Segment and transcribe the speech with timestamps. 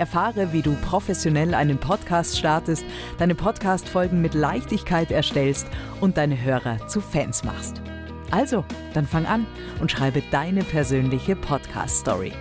[0.00, 2.84] Erfahre, wie du professionell einen Podcast startest,
[3.18, 5.66] deine Podcast-Folgen mit Leichtigkeit erstellst
[6.00, 7.82] und deine Hörer zu Fans machst.
[8.30, 9.46] Also, dann fang an
[9.78, 12.32] und schreibe deine persönliche Podcast-Story.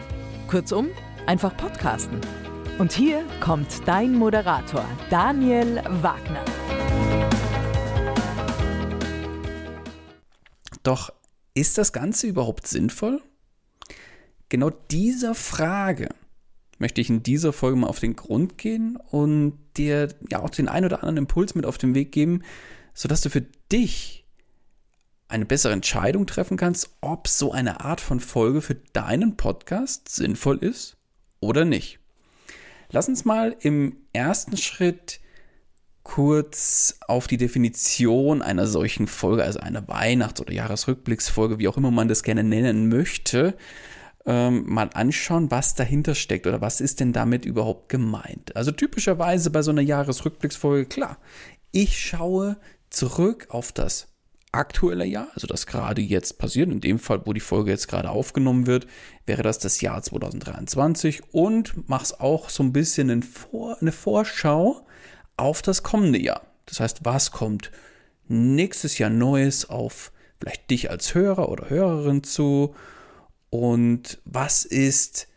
[0.47, 0.87] Kurzum,
[1.27, 2.21] einfach podcasten.
[2.77, 6.45] Und hier kommt dein Moderator, Daniel Wagner.
[10.83, 11.09] Doch
[11.53, 13.21] ist das Ganze überhaupt sinnvoll?
[14.47, 16.07] Genau dieser Frage
[16.79, 20.67] möchte ich in dieser Folge mal auf den Grund gehen und dir ja auch den
[20.67, 22.41] ein oder anderen Impuls mit auf den Weg geben,
[22.93, 24.25] sodass du für dich
[25.27, 30.57] eine bessere Entscheidung treffen kannst, ob so eine Art von Folge für deinen Podcast sinnvoll
[30.57, 30.97] ist
[31.39, 31.99] oder nicht.
[32.91, 35.19] Lass uns mal im ersten Schritt
[36.01, 41.91] kurz auf die Definition einer solchen Folge, also einer Weihnachts- oder Jahresrückblicksfolge, wie auch immer
[41.91, 43.55] man das gerne nennen möchte,
[44.29, 48.55] ähm, mal anschauen, was dahinter steckt oder was ist denn damit überhaupt gemeint.
[48.55, 51.17] Also typischerweise bei so einer Jahresrückblicksfolge, klar,
[51.71, 52.57] ich schaue
[52.91, 54.07] zurück auf das
[54.51, 58.11] aktuelle Jahr, also das gerade jetzt passiert, in dem Fall, wo die Folge jetzt gerade
[58.11, 58.85] aufgenommen wird,
[59.25, 64.85] wäre das das Jahr 2023 und mach's auch so ein bisschen Vor eine Vorschau
[65.37, 66.41] auf das kommende Jahr.
[66.67, 67.71] Das heißt, was kommt
[68.27, 72.75] nächstes Jahr Neues auf vielleicht dich als Hörer oder Hörerin zu
[73.49, 75.27] und was ist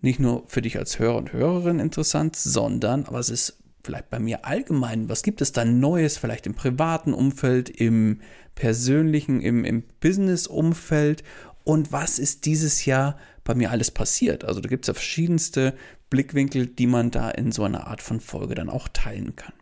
[0.00, 4.44] nicht nur für dich als Hörer und Hörerin interessant, sondern was ist vielleicht bei mir
[4.44, 8.20] allgemein, was gibt es da Neues, vielleicht im privaten Umfeld, im
[8.54, 11.22] persönlichen, im, im Business-Umfeld
[11.64, 14.44] und was ist dieses Jahr bei mir alles passiert.
[14.44, 15.74] Also da gibt es ja verschiedenste
[16.10, 19.52] Blickwinkel, die man da in so einer Art von Folge dann auch teilen kann.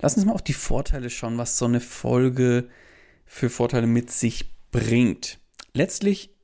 [0.00, 2.68] Lass uns mal auf die Vorteile schauen, was so eine Folge
[3.26, 5.37] für Vorteile mit sich bringt
[5.74, 6.34] letztlich,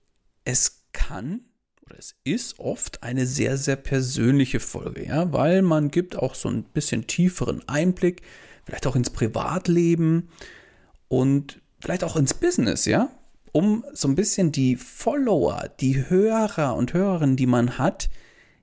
[0.45, 1.41] es kann
[1.85, 6.49] oder es ist oft eine sehr, sehr persönliche Folge, ja, weil man gibt auch so
[6.49, 8.23] ein bisschen tieferen Einblick,
[8.65, 10.29] vielleicht auch ins Privatleben
[11.09, 13.11] und vielleicht auch ins Business, ja,
[13.53, 18.11] um so ein bisschen die Follower, die Hörer und Hörerinnen, die man hat,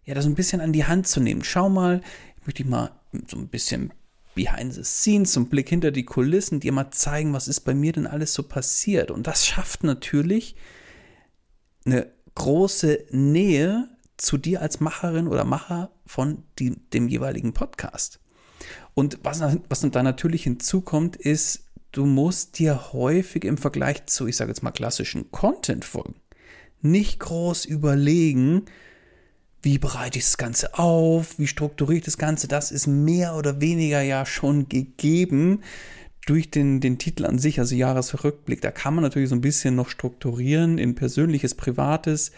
[0.03, 1.43] ja, das ein bisschen an die Hand zu nehmen.
[1.43, 2.01] Schau mal,
[2.39, 2.91] ich möchte dich mal
[3.27, 3.93] so ein bisschen
[4.35, 7.73] behind the scenes, so einen Blick hinter die Kulissen, dir mal zeigen, was ist bei
[7.73, 9.11] mir denn alles so passiert.
[9.11, 10.55] Und das schafft natürlich
[11.85, 18.19] eine große Nähe zu dir als Macherin oder Macher von die, dem jeweiligen Podcast.
[18.93, 24.37] Und was, was da natürlich hinzukommt, ist, du musst dir häufig im Vergleich zu, ich
[24.37, 26.15] sage jetzt mal, klassischen Content-Folgen
[26.81, 28.65] nicht groß überlegen,
[29.61, 33.61] wie bereite ich das Ganze auf, wie strukturiere ich das Ganze, das ist mehr oder
[33.61, 35.61] weniger ja schon gegeben
[36.25, 38.61] durch den, den Titel an sich, also Jahresrückblick.
[38.61, 42.31] Da kann man natürlich so ein bisschen noch strukturieren in persönliches, privates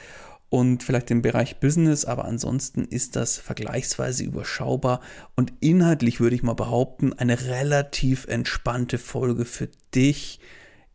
[0.50, 5.02] und vielleicht den Bereich Business, aber ansonsten ist das vergleichsweise überschaubar
[5.36, 10.40] und inhaltlich würde ich mal behaupten, eine relativ entspannte Folge für dich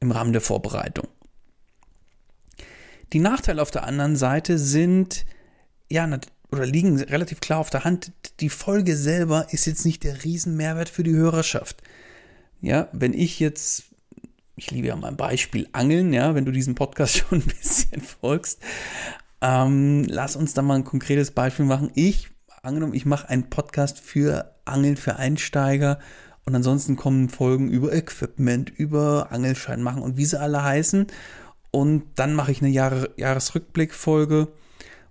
[0.01, 1.09] im Rahmen der Vorbereitung.
[3.13, 5.25] Die Nachteile auf der anderen Seite sind,
[5.91, 6.09] ja,
[6.51, 8.13] oder liegen relativ klar auf der Hand.
[8.41, 11.83] Die Folge selber ist jetzt nicht der Riesenmehrwert für die Hörerschaft.
[12.61, 13.85] Ja, wenn ich jetzt,
[14.57, 18.61] ich liebe ja mein Beispiel Angeln, ja, wenn du diesen Podcast schon ein bisschen folgst,
[19.41, 21.91] ähm, lass uns da mal ein konkretes Beispiel machen.
[21.95, 22.31] Ich,
[22.63, 25.99] angenommen, ich mache einen Podcast für Angeln für Einsteiger
[26.45, 31.07] Und ansonsten kommen Folgen über Equipment, über Angelschein machen und wie sie alle heißen.
[31.71, 34.49] Und dann mache ich eine Jahre Jahresrückblickfolge,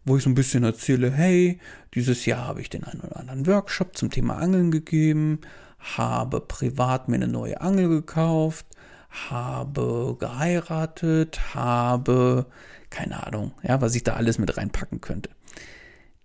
[0.08, 1.60] wo ich so ein bisschen erzähle, hey,
[1.94, 5.42] dieses Jahr habe ich den einen oder anderen Workshop zum Thema Angeln gegeben,
[5.80, 8.66] habe privat mir eine neue Angel gekauft,
[9.10, 12.48] habe geheiratet, habe
[12.90, 15.30] keine Ahnung, ja, was ich da alles mit reinpacken könnte.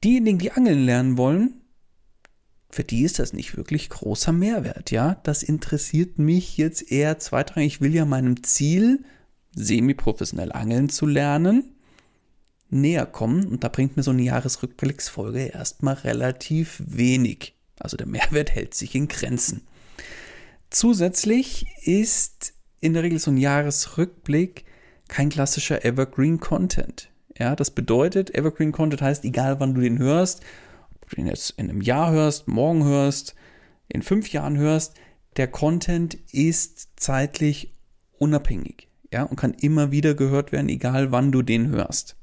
[0.05, 1.55] Diejenigen, die angeln lernen wollen,
[2.70, 5.17] für die ist das nicht wirklich großer Mehrwert, ja.
[5.25, 7.75] Das interessiert mich jetzt eher zweitrangig.
[7.75, 9.05] Ich will ja meinem Ziel,
[9.55, 11.71] semi-professionell angeln zu lernen,
[12.72, 13.46] näher kommen.
[13.46, 17.54] Und da bringt mir so eine Jahresrückblicksfolge erstmal relativ wenig.
[17.78, 19.62] Also der Mehrwert hält sich in Grenzen.
[20.70, 24.64] Zusätzlich ist in der Regel so ein Jahresrückblick
[25.08, 27.10] kein klassischer Evergreen Content.
[27.38, 30.42] Ja, das bedeutet, Evergreen Content heißt, egal wann du den hörst,
[30.94, 33.34] ob du den jetzt in einem Jahr hörst, morgen hörst,
[33.88, 34.94] in fünf Jahren hörst,
[35.36, 37.74] der Content ist zeitlich
[38.19, 38.88] unabhängig.
[39.12, 42.16] Ja, und kann immer wieder gehört werden, egal wann du den hörst.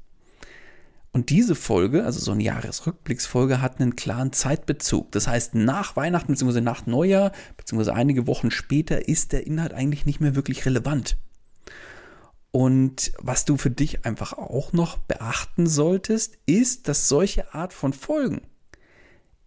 [1.12, 5.10] Und diese Folge, also so eine Jahresrückblicksfolge, hat einen klaren Zeitbezug.
[5.10, 6.60] Das heißt, nach Weihnachten bzw.
[6.60, 7.90] nach Neujahr bzw.
[7.90, 11.16] einige Wochen später ist der Inhalt eigentlich nicht mehr wirklich relevant.
[12.52, 17.92] Und was du für dich einfach auch noch beachten solltest, ist, dass solche Art von
[17.92, 18.42] Folgen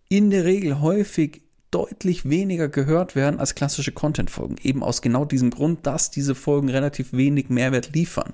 [0.10, 4.57] in der Regel häufig deutlich weniger gehört werden als klassische Content-Folgen.
[4.62, 8.33] Eben aus genau diesem Grund, dass diese Folgen relativ wenig Mehrwert liefern.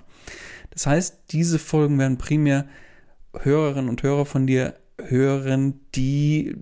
[0.71, 2.67] Das heißt, diese Folgen werden primär
[3.43, 6.55] Hörerinnen und Hörer von dir hören, die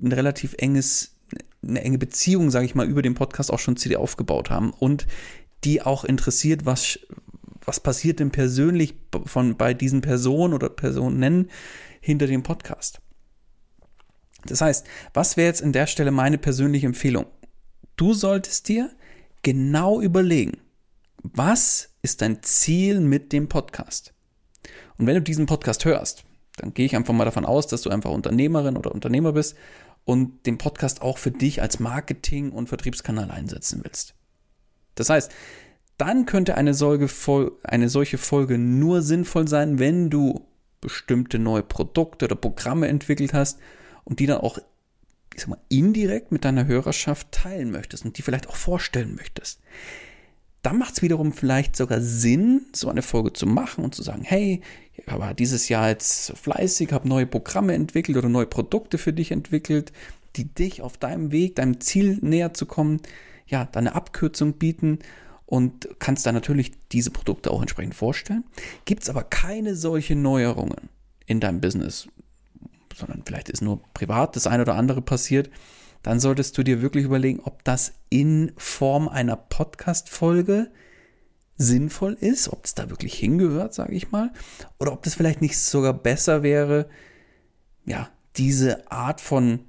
[0.00, 1.16] ein relativ enges,
[1.62, 4.72] eine enge Beziehung, sage ich mal, über den Podcast auch schon zu dir aufgebaut haben
[4.72, 5.06] und
[5.64, 6.98] die auch interessiert, was,
[7.64, 8.94] was passiert denn persönlich
[9.26, 11.50] von, bei diesen Personen oder Personen
[12.00, 13.00] hinter dem Podcast.
[14.46, 17.26] Das heißt, was wäre jetzt in der Stelle meine persönliche Empfehlung?
[17.96, 18.90] Du solltest dir
[19.42, 20.58] genau überlegen,
[21.22, 24.11] was ist dein Ziel mit dem Podcast?
[25.02, 26.22] Und wenn du diesen Podcast hörst,
[26.58, 29.56] dann gehe ich einfach mal davon aus, dass du einfach Unternehmerin oder Unternehmer bist
[30.04, 34.14] und den Podcast auch für dich als Marketing- und Vertriebskanal einsetzen willst.
[34.94, 35.32] Das heißt,
[35.98, 40.46] dann könnte eine solche, eine solche Folge nur sinnvoll sein, wenn du
[40.80, 43.58] bestimmte neue Produkte oder Programme entwickelt hast
[44.04, 44.58] und die dann auch,
[45.34, 49.58] ich sag mal, indirekt mit deiner Hörerschaft teilen möchtest und die vielleicht auch vorstellen möchtest.
[50.62, 54.22] Dann macht es wiederum vielleicht sogar Sinn, so eine Folge zu machen und zu sagen,
[54.22, 54.62] hey,
[54.94, 59.32] ich habe dieses Jahr jetzt fleißig, habe neue Programme entwickelt oder neue Produkte für dich
[59.32, 59.92] entwickelt,
[60.36, 63.00] die dich auf deinem Weg, deinem Ziel näher zu kommen,
[63.46, 65.00] ja, deine Abkürzung bieten
[65.46, 68.44] und kannst da natürlich diese Produkte auch entsprechend vorstellen.
[68.84, 70.88] Gibt es aber keine solche Neuerungen
[71.26, 72.08] in deinem Business,
[72.96, 75.50] sondern vielleicht ist nur privat das eine oder andere passiert,
[76.02, 80.70] dann solltest du dir wirklich überlegen, ob das in Form einer Podcast-Folge
[81.56, 84.32] sinnvoll ist, ob es da wirklich hingehört, sage ich mal,
[84.78, 86.88] oder ob das vielleicht nicht sogar besser wäre,
[87.84, 89.60] ja, diese Art von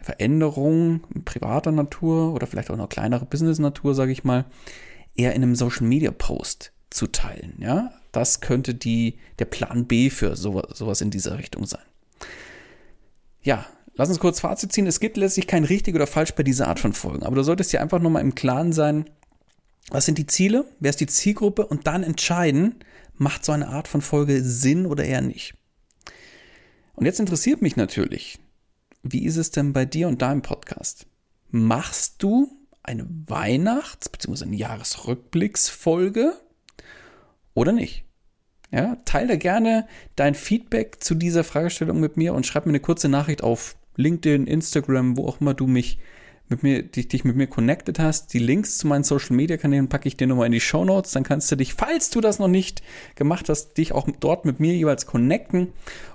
[0.00, 4.44] Veränderung privater Natur oder vielleicht auch noch kleinere Business-Natur, sage ich mal,
[5.14, 7.54] eher in einem Social-Media-Post zu teilen.
[7.58, 11.82] Ja, das könnte die, der Plan B für sowas, sowas in dieser Richtung sein.
[13.42, 14.86] Ja, lass uns kurz Fazit ziehen.
[14.86, 17.72] Es gibt letztlich kein richtig oder falsch bei dieser Art von Folgen, aber du solltest
[17.72, 19.08] dir einfach nochmal im Klaren sein,
[19.90, 22.76] was sind die Ziele, wer ist die Zielgruppe und dann entscheiden,
[23.16, 25.54] macht so eine Art von Folge Sinn oder eher nicht.
[26.94, 28.38] Und jetzt interessiert mich natürlich,
[29.02, 31.06] wie ist es denn bei dir und deinem Podcast?
[31.50, 32.50] Machst du
[32.82, 34.44] eine Weihnachts- bzw.
[34.44, 36.34] eine Jahresrückblicksfolge
[37.54, 38.04] oder nicht?
[38.70, 43.08] Ja, teile gerne dein Feedback zu dieser Fragestellung mit mir und schreib mir eine kurze
[43.08, 45.98] Nachricht auf LinkedIn, Instagram, wo auch immer du mich
[46.48, 48.32] mit mir, dich, dich mit mir connected hast.
[48.34, 51.12] Die Links zu meinen Social Media Kanälen packe ich dir nochmal in die Show Notes.
[51.12, 52.82] Dann kannst du dich, falls du das noch nicht
[53.14, 55.68] gemacht hast, dich auch dort mit mir jeweils connecten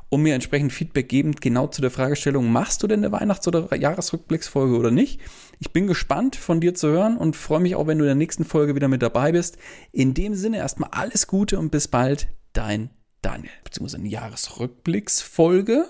[0.09, 3.75] und mir entsprechend Feedback geben, genau zu der Fragestellung, machst du denn eine Weihnachts- oder
[3.75, 5.19] Jahresrückblicksfolge oder nicht?
[5.59, 8.15] Ich bin gespannt von dir zu hören und freue mich auch, wenn du in der
[8.15, 9.57] nächsten Folge wieder mit dabei bist.
[9.91, 12.89] In dem Sinne erstmal alles Gute und bis bald, dein
[13.21, 13.51] Daniel.
[13.63, 15.85] Beziehungsweise eine Jahresrückblicksfolge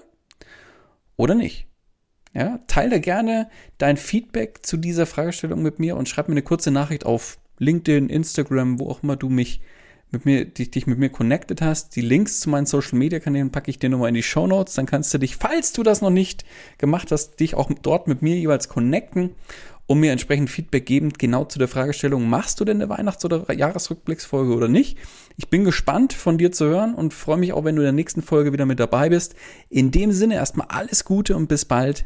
[1.15, 1.69] oder nicht?
[2.34, 6.70] Ja, teile gerne dein Feedback zu dieser Fragestellung mit mir und schreib mir eine kurze
[6.70, 9.62] Nachricht auf LinkedIn, Instagram, wo auch immer du mich
[10.12, 11.96] mit mir, dich, dich mit mir connected hast.
[11.96, 14.74] Die Links zu meinen Social Media Kanälen packe ich dir nochmal in die Show Notes.
[14.76, 16.46] Dann kannst du dich, falls du das noch nicht
[16.78, 19.36] gemacht hast, dich auch dort mit mir jeweils connecten
[19.90, 23.52] und mir entsprechend Feedback geben, genau zu der Fragestellung, machst du denn eine Weihnachts- oder
[23.52, 25.00] Jahresrückblicksfolge oder nicht?
[25.36, 27.92] Ich bin gespannt von dir zu hören und freue mich auch, wenn du in der
[27.92, 29.34] nächsten Folge wieder mit dabei bist.
[29.68, 32.06] In dem Sinne erstmal alles Gute und bis bald,